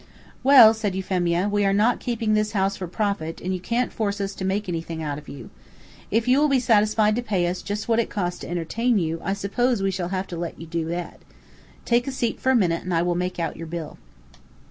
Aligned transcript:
"Well," 0.41 0.73
said 0.73 0.95
Euphemia, 0.95 1.47
"we 1.47 1.63
are 1.63 1.73
not 1.73 1.99
keeping 1.99 2.33
this 2.33 2.53
house 2.53 2.75
for 2.75 2.87
profit, 2.87 3.39
and 3.39 3.53
you 3.53 3.59
can't 3.59 3.93
force 3.93 4.19
us 4.19 4.33
to 4.33 4.43
make 4.43 4.67
anything 4.67 5.03
out 5.03 5.19
of 5.19 5.29
you. 5.29 5.51
If 6.09 6.27
you 6.27 6.39
will 6.39 6.47
be 6.47 6.59
satisfied 6.59 7.15
to 7.17 7.21
pay 7.21 7.45
us 7.45 7.61
just 7.61 7.87
what 7.87 7.99
it 7.99 8.09
cost 8.09 8.37
us 8.37 8.39
to 8.39 8.49
entertain 8.49 8.97
you, 8.97 9.21
I 9.23 9.33
suppose 9.33 9.83
we 9.83 9.91
shall 9.91 10.09
have 10.09 10.25
to 10.29 10.37
let 10.37 10.59
you 10.59 10.65
do 10.65 10.85
that. 10.87 11.19
Take 11.85 12.07
a 12.07 12.11
seat 12.11 12.39
for 12.39 12.49
a 12.51 12.55
minute, 12.55 12.81
and 12.81 12.95
I 12.95 13.03
will 13.03 13.13
make 13.13 13.37
out 13.37 13.57
your 13.57 13.67
bill." 13.67 13.99